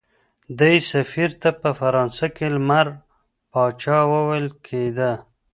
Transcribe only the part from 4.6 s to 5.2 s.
کېده.